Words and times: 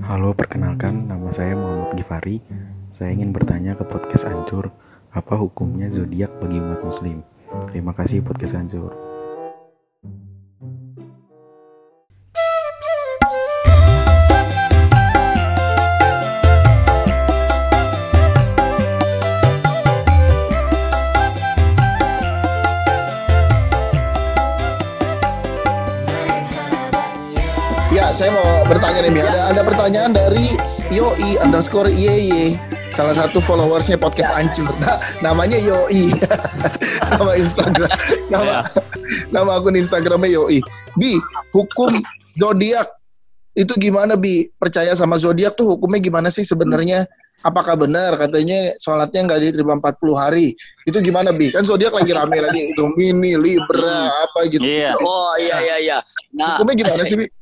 Halo, 0.00 0.32
perkenalkan 0.32 1.12
nama 1.12 1.28
saya 1.28 1.52
Muhammad 1.52 1.92
Gifari. 1.92 2.40
Saya 2.88 3.12
ingin 3.12 3.36
bertanya 3.36 3.76
ke 3.76 3.84
podcast 3.84 4.24
Ancur, 4.24 4.72
apa 5.12 5.36
hukumnya 5.36 5.92
zodiak 5.92 6.32
bagi 6.40 6.56
umat 6.56 6.80
muslim? 6.80 7.20
Terima 7.68 7.92
kasih 7.92 8.24
podcast 8.24 8.56
Ancur. 8.56 9.09
Saya 28.20 28.36
mau 28.36 28.68
bertanya 28.68 29.00
nih. 29.08 29.24
Ada, 29.24 29.40
ada 29.56 29.62
pertanyaan 29.64 30.12
dari 30.12 30.52
Yoi 30.92 31.40
underscore 31.40 31.88
YY. 31.88 32.52
Salah 32.92 33.16
satu 33.16 33.40
followersnya 33.40 33.96
podcast 33.96 34.36
Ancur. 34.36 34.68
Nah, 34.76 35.00
namanya 35.24 35.56
Yoi. 35.56 36.12
nama 37.16 37.32
Instagram. 37.40 37.88
Nama, 38.30 38.62
nama 39.32 39.56
akun 39.56 39.72
Instagramnya 39.72 40.36
Yoi. 40.36 40.60
Bi, 41.00 41.16
hukum 41.56 41.96
zodiak 42.36 42.92
itu 43.56 43.72
gimana 43.80 44.20
Bi? 44.20 44.52
Percaya 44.52 44.92
sama 44.92 45.16
zodiak 45.16 45.56
tuh 45.56 45.72
hukumnya 45.80 46.04
gimana 46.04 46.28
sih 46.28 46.44
sebenarnya? 46.44 47.08
Apakah 47.40 47.72
benar 47.72 48.20
katanya 48.20 48.76
sholatnya 48.76 49.32
nggak 49.32 49.40
diterima 49.48 49.80
40 49.80 49.96
hari? 50.12 50.52
Itu 50.84 51.00
gimana 51.00 51.32
Bi? 51.32 51.48
Kan 51.48 51.64
zodiak 51.64 51.96
lagi 51.96 52.12
rame 52.12 52.36
lagi 52.36 52.68
Gemini, 52.76 53.40
Libra, 53.40 54.12
apa 54.12 54.44
gitu. 54.44 54.60
Iya. 54.60 54.92
Oh 55.00 55.32
iya 55.40 55.56
iya 55.64 55.76
iya. 55.80 55.98
Nah, 56.36 56.60
Hukumnya 56.60 56.84
gimana 56.84 57.02
sih 57.08 57.16
Bi? 57.16 57.40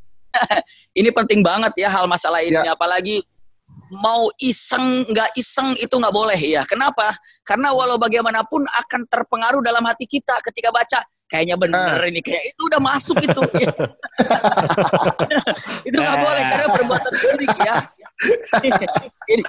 Ini 0.99 1.11
penting 1.13 1.41
banget 1.41 1.73
ya 1.79 1.89
hal 1.93 2.05
masalah 2.07 2.43
ini 2.45 2.59
Ya. 2.59 2.75
apalagi 2.75 3.23
mau 4.03 4.29
iseng 4.41 5.09
nggak 5.09 5.33
iseng 5.39 5.73
itu 5.81 5.95
nggak 5.97 6.13
boleh 6.13 6.37
ya. 6.37 6.63
Kenapa? 6.69 7.17
Karena 7.41 7.73
walau 7.73 7.97
bagaimanapun 7.97 8.69
akan 8.69 9.01
terpengaruh 9.09 9.65
dalam 9.65 9.81
hati 9.89 10.05
kita 10.05 10.37
ketika 10.45 10.69
baca 10.69 11.01
kayaknya 11.29 11.61
bener 11.61 12.01
ini 12.09 12.25
kayak 12.25 12.57
itu 12.57 12.63
udah 12.73 12.81
masuk 12.81 13.21
itu. 13.21 13.41
itu 15.89 15.97
nggak 16.01 16.19
boleh 16.25 16.43
karena 16.49 16.67
perbuatan 16.73 17.13
syirik 17.21 17.57
ya. 17.61 17.77
ini 19.29 19.43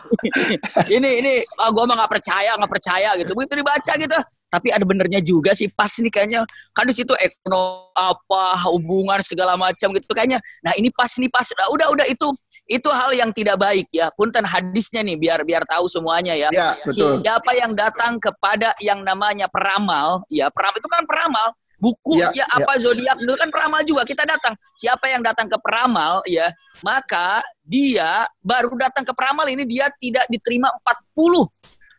ini 0.92 1.10
ini 1.24 1.34
ah, 1.58 1.72
gua 1.72 1.88
mah 1.88 2.04
nggak 2.04 2.12
percaya 2.20 2.52
nggak 2.60 2.72
percaya 2.72 3.10
gitu 3.18 3.32
begitu 3.34 3.54
dibaca 3.64 3.94
gitu 3.96 4.20
tapi 4.50 4.74
ada 4.74 4.82
benernya 4.84 5.22
juga 5.22 5.54
sih 5.54 5.70
pas 5.70 5.94
nih 6.02 6.10
kayaknya. 6.10 6.42
Kan 6.74 6.90
di 6.90 6.94
situ 6.98 7.14
ekonomi 7.16 7.94
apa 7.94 8.44
hubungan 8.74 9.22
segala 9.22 9.54
macam 9.56 9.94
gitu 9.94 10.12
kayaknya. 10.12 10.42
Nah 10.66 10.74
ini 10.76 10.90
pas 10.90 11.10
nih 11.16 11.30
pas. 11.30 11.46
Nah, 11.54 11.70
udah 11.70 11.88
udah 11.94 12.06
itu 12.10 12.28
itu 12.70 12.90
hal 12.90 13.14
yang 13.14 13.30
tidak 13.34 13.58
baik 13.62 13.88
ya. 13.94 14.10
Punten 14.14 14.46
hadisnya 14.46 15.06
nih 15.06 15.18
biar 15.18 15.40
biar 15.46 15.64
tahu 15.66 15.86
semuanya 15.86 16.34
ya. 16.34 16.50
Ya, 16.54 16.78
betul. 16.82 17.22
siapa 17.22 17.52
yang 17.58 17.74
datang 17.78 18.18
kepada 18.18 18.74
yang 18.82 19.02
namanya 19.06 19.46
peramal 19.50 20.26
ya 20.30 20.50
peramal 20.50 20.78
itu 20.78 20.90
kan 20.90 21.06
peramal. 21.06 21.54
Buku 21.80 22.20
Ya, 22.20 22.28
ya, 22.36 22.46
apa 22.60 22.76
zodiak 22.76 23.24
itu 23.24 23.36
kan 23.40 23.48
peramal 23.48 23.80
juga. 23.88 24.04
Kita 24.04 24.28
datang. 24.28 24.52
Siapa 24.76 25.08
yang 25.08 25.24
datang 25.24 25.48
ke 25.48 25.56
peramal 25.64 26.20
ya 26.28 26.52
maka 26.84 27.40
dia 27.64 28.28
baru 28.44 28.76
datang 28.76 29.08
ke 29.08 29.16
peramal 29.16 29.48
ini 29.48 29.64
dia 29.64 29.88
tidak 29.96 30.28
diterima 30.28 30.68
40 31.16 31.48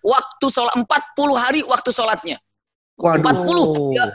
waktu 0.01 0.47
sholat 0.49 0.75
40 0.77 0.87
hari 1.37 1.61
waktu 1.65 1.91
sholatnya 1.93 2.37
Waduh. 3.01 3.33
40 3.33 3.97
ya. 3.97 4.07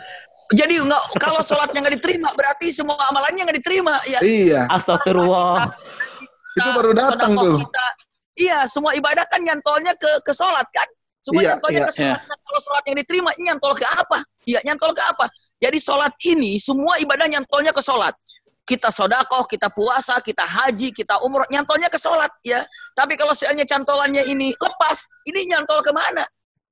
Jadi 0.54 0.78
nggak 0.78 1.18
kalau 1.18 1.42
sholatnya 1.42 1.82
nggak 1.82 1.96
diterima 1.98 2.30
berarti 2.38 2.70
semua 2.70 2.94
amalannya 3.10 3.42
nggak 3.50 3.58
diterima 3.66 3.98
ya. 4.06 4.22
Iya, 4.22 4.62
Astagfirullah. 4.70 5.74
itu 6.56 6.70
baru 6.70 6.92
datang 6.94 7.34
tuh. 7.34 7.58
kita. 7.66 7.86
Iya, 8.38 8.60
semua 8.70 8.94
ibadah 8.94 9.26
kan 9.26 9.42
nyantolnya 9.42 9.98
ke 9.98 10.22
ke 10.22 10.32
sholat 10.38 10.70
kan. 10.70 10.86
Semua 11.26 11.42
Iya, 11.42 11.48
nyantolnya 11.58 11.82
iya. 11.82 11.90
ke 11.90 11.94
sholat. 11.98 12.22
Nah, 12.30 12.38
kalau 12.38 12.60
sholat 12.62 12.84
yang 12.86 12.98
diterima 13.02 13.30
nyantol 13.42 13.74
ke 13.74 13.86
apa? 13.90 14.18
Iya, 14.46 14.60
nyantol 14.62 14.92
ke 14.94 15.02
apa? 15.02 15.26
Jadi 15.58 15.78
sholat 15.82 16.14
ini 16.30 16.62
semua 16.62 17.02
ibadah 17.02 17.26
nyantolnya 17.26 17.74
ke 17.74 17.82
sholat. 17.82 18.14
Kita 18.66 18.90
sodakoh, 18.90 19.46
kita 19.46 19.70
puasa, 19.70 20.18
kita 20.26 20.42
haji, 20.42 20.90
kita 20.90 21.22
umroh, 21.22 21.46
nyantolnya 21.54 21.86
ke 21.86 22.02
sholat 22.02 22.34
ya. 22.42 22.66
Tapi 22.98 23.14
kalau 23.14 23.38
seandainya 23.38 23.78
cantolannya 23.78 24.26
ini 24.26 24.58
lepas, 24.58 25.06
ini 25.30 25.46
nyantol 25.46 25.86
ke 25.86 25.94
mana? 25.94 26.26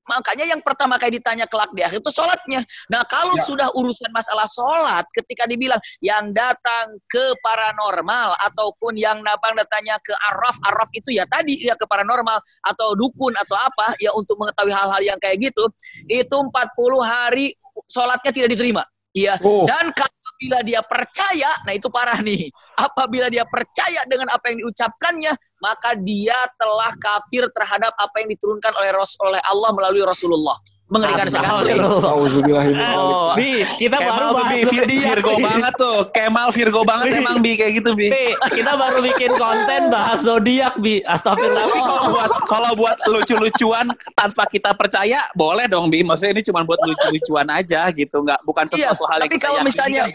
Makanya 0.03 0.43
yang 0.43 0.59
pertama 0.59 0.99
kali 0.99 1.15
ditanya 1.15 1.47
kelak 1.47 1.71
di 1.71 1.79
akhir 1.79 2.03
itu 2.03 2.11
sholatnya. 2.11 2.59
Nah 2.91 3.07
kalau 3.07 3.39
Ya. 3.39 3.43
sudah 3.47 3.67
urusan 3.71 4.11
masalah 4.11 4.49
sholat, 4.51 5.07
ketika 5.15 5.47
dibilang 5.47 5.79
yang 6.03 6.27
datang 6.35 6.99
ke 7.07 7.31
paranormal 7.39 8.35
ataupun 8.51 8.99
yang 8.99 9.23
nabang 9.23 9.55
datangnya 9.55 9.95
ke 10.03 10.11
araf, 10.33 10.59
araf 10.59 10.91
itu 10.91 11.15
ya 11.15 11.23
tadi 11.23 11.55
ya 11.63 11.79
ke 11.79 11.87
paranormal 11.87 12.35
atau 12.67 12.87
dukun 12.99 13.31
atau 13.37 13.55
apa 13.55 13.95
ya 13.95 14.11
untuk 14.11 14.35
mengetahui 14.43 14.75
hal-hal 14.75 15.01
yang 15.07 15.19
kayak 15.23 15.39
gitu, 15.39 15.63
itu 16.11 16.35
40 16.35 16.99
hari 16.99 17.55
sholatnya 17.87 18.31
tidak 18.35 18.49
diterima. 18.51 18.83
Iya. 19.15 19.39
Oh. 19.39 19.63
Dan 19.63 19.93
apabila 20.33 20.59
dia 20.65 20.81
percaya, 20.81 21.51
nah 21.63 21.73
itu 21.77 21.87
parah 21.93 22.19
nih. 22.19 22.49
Apabila 22.73 23.29
dia 23.29 23.45
percaya 23.45 24.01
dengan 24.09 24.33
apa 24.33 24.49
yang 24.49 24.65
diucapkannya, 24.65 25.33
maka 25.61 25.93
dia 25.95 26.35
telah 26.57 26.91
kafir 26.97 27.47
terhadap 27.53 27.93
apa 27.95 28.15
yang 28.25 28.33
diturunkan 28.33 28.73
oleh 28.75 28.91
oleh 28.97 29.41
Allah 29.45 29.71
melalui 29.71 30.03
Rasulullah. 30.03 30.57
Mengerikan 30.91 31.25
sekali. 31.25 31.73
Oh, 31.79 33.33
Bi, 33.33 33.65
kita 33.79 33.97
baru 33.97 34.03
Kemal 34.03 34.29
tuh 34.29 34.35
bahas 34.35 34.51
Bi, 34.53 34.61
Vir- 34.67 34.87
Virgo 35.01 35.31
Bi. 35.33 35.43
banget 35.43 35.73
tuh. 35.73 35.97
Kemal 36.11 36.47
Virgo 36.51 36.81
banget 36.83 37.05
Bi. 37.09 37.17
emang 37.17 37.37
Bi 37.39 37.51
kayak 37.55 37.73
gitu 37.81 37.91
Bi. 37.95 38.07
Bi, 38.07 38.25
kita 38.51 38.75
baru 38.75 38.99
bikin 39.01 39.31
konten 39.33 39.81
bahas 39.89 40.21
zodiak, 40.21 40.75
Bi. 40.77 40.99
Tapi 40.99 41.07
Astagfirullah. 41.07 41.65
kalau 41.65 42.11
buat 42.11 42.31
kalau 42.45 42.71
buat 42.75 42.97
lucu-lucuan 43.07 43.89
tanpa 44.13 44.45
kita 44.45 44.75
percaya 44.75 45.25
boleh 45.33 45.65
dong 45.65 45.87
Bi. 45.87 46.03
Maksudnya 46.03 46.37
ini 46.37 46.43
cuma 46.43 46.61
buat 46.61 46.77
lucu-lucuan 46.79 47.47
aja 47.49 47.89
gitu, 47.89 48.21
nggak 48.21 48.43
bukan 48.43 48.65
Iya, 48.69 48.91
sesuatu 48.93 49.03
hal 49.07 49.17
yang 49.17 49.25
tapi 49.25 49.37
kalau 49.39 49.59
misalnya-. 49.63 50.07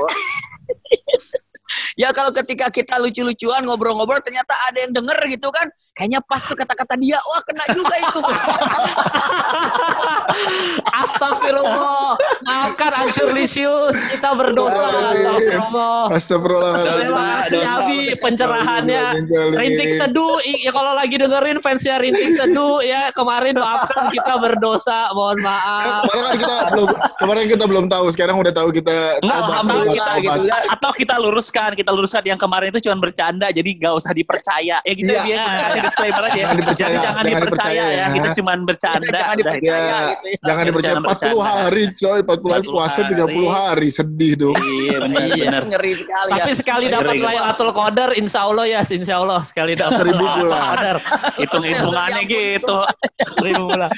Ya 1.98 2.14
kalau 2.14 2.31
ketika 2.31 2.70
kita 2.70 2.94
lucu-lucuan 3.03 3.66
ngobrol-ngobrol 3.66 4.22
ternyata 4.22 4.54
ada 4.70 4.86
yang 4.86 4.94
denger 4.94 5.19
gitu 5.34 5.50
kan, 5.50 5.66
kayaknya 5.98 6.22
pas 6.22 6.38
tuh 6.47 6.54
kata-kata 6.54 6.94
dia, 6.94 7.19
wah 7.19 7.42
kena 7.42 7.66
juga 7.75 7.94
itu. 7.98 8.20
Astagfirullah. 11.03 12.14
Maafkan 12.47 12.88
Ancur 12.98 13.28
Lisius. 13.31 13.94
Kita 14.10 14.31
berdosa. 14.34 14.78
Astagfirullah. 14.78 16.12
Astagfirullahaladzim. 16.12 17.48
Terima. 17.48 17.76
Abi 17.78 17.98
pencerahannya. 18.16 19.04
Rintik 19.54 19.88
Seduh, 19.98 20.36
ya 20.44 20.70
kalau 20.70 20.92
lagi 20.92 21.16
dengerin 21.16 21.58
fansnya 21.58 21.98
Rintik 21.98 22.34
Seduh 22.34 22.81
ya 22.81 23.10
kemarin 23.12 23.54
maafkan 23.54 24.10
kita 24.10 24.34
berdosa, 24.38 25.10
mohon 25.12 25.38
maaf. 25.41 26.06
Kemarin 26.06 26.25
kan 26.25 26.37
kita 26.38 26.54
belum 26.70 26.88
kemarin 27.19 27.44
kita 27.48 27.64
belum 27.66 27.84
tahu, 27.88 28.06
sekarang 28.10 28.37
udah 28.37 28.53
tahu 28.53 28.69
kita 28.70 29.20
Enggak, 29.20 29.38
Alhamdulillah 29.41 30.14
gitu 30.19 30.41
ya. 30.47 30.58
atau 30.70 30.91
kita 30.92 31.14
luruskan, 31.19 31.70
kita 31.75 31.91
luruskan 31.91 32.22
yang 32.25 32.38
kemarin 32.38 32.70
itu 32.70 32.81
cuma 32.84 32.97
bercanda, 32.98 33.50
jadi 33.50 33.70
nggak 33.75 33.94
usah 33.94 34.12
dipercaya. 34.12 34.76
Ya 34.81 34.92
gitu 34.94 35.10
Iya. 35.10 35.25
ya, 35.25 35.44
kasih 35.69 35.81
disclaimer 35.82 36.22
aja. 36.25 36.37
Jangan 36.38 36.56
dipercaya, 36.56 36.88
Jadi 36.88 37.04
jangan, 37.04 37.22
dipercaya, 37.25 37.75
ya. 37.82 37.84
ya. 37.88 38.06
Kita 38.12 38.28
cuma 38.38 38.53
bercanda. 38.58 39.06
Jangan 39.08 39.34
udah. 39.34 39.37
dipercaya. 39.37 39.76
Ya, 39.78 39.98
gitu 40.08 40.26
ya. 40.28 40.38
jangan 40.44 40.62
dipercaya 40.64 40.88
Jangan 40.88 41.03
40 41.03 41.08
bercanda. 41.08 41.42
hari 41.48 41.84
coy, 41.92 42.19
40 42.22 42.53
hari 42.53 42.66
40 42.69 42.88
puasa 42.88 43.04
hari. 43.04 43.15
30 43.37 43.49
hari, 43.53 43.88
sedih 43.93 44.32
dong. 44.34 44.56
Iya, 44.56 44.97
benar, 45.04 45.22
Iya. 45.28 45.44
benar. 45.44 45.62
Ngeri 45.69 45.93
sekali 45.94 46.31
ya. 46.32 46.37
Tapi 46.41 46.53
sekali 46.56 46.84
dapat 46.88 47.15
Ngeri. 47.15 47.26
Lailatul 47.28 47.71
Qadar, 47.71 48.10
insya 48.16 48.41
Allah 48.43 48.65
ya, 48.65 48.81
insya 48.82 49.15
Allah 49.21 49.41
sekali 49.44 49.72
dapat 49.76 50.00
Seribu 50.00 50.25
bulan. 50.25 50.49
Qadar, 50.49 50.97
Hitung-hitungannya 51.37 52.22
gitu. 52.25 52.76
seribu 53.37 53.62
bulan. 53.69 53.91